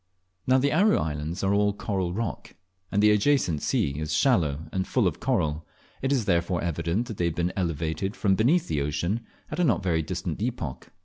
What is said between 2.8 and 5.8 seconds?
and the adjacent sea is shallow and full of coral,